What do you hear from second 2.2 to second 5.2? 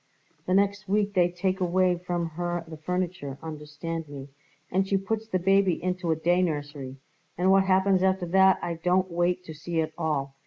her the furniture, understand me, and she